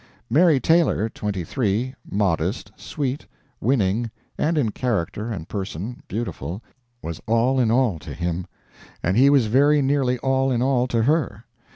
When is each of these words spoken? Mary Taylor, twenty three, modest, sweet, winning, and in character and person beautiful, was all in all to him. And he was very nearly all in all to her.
Mary 0.31 0.59
Taylor, 0.59 1.09
twenty 1.09 1.43
three, 1.43 1.93
modest, 2.09 2.71
sweet, 2.75 3.27
winning, 3.59 4.09
and 4.35 4.57
in 4.57 4.71
character 4.71 5.29
and 5.29 5.47
person 5.47 6.01
beautiful, 6.07 6.63
was 7.03 7.21
all 7.27 7.59
in 7.59 7.69
all 7.69 7.99
to 7.99 8.15
him. 8.15 8.47
And 9.03 9.15
he 9.15 9.29
was 9.29 9.45
very 9.45 9.79
nearly 9.79 10.17
all 10.17 10.51
in 10.51 10.63
all 10.63 10.87
to 10.87 11.03
her. 11.03 11.45